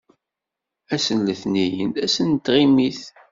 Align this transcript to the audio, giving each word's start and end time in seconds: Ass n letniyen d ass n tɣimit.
Ass 0.93 1.07
n 1.17 1.19
letniyen 1.27 1.89
d 1.95 1.97
ass 2.05 2.15
n 2.27 2.29
tɣimit. 2.45 3.01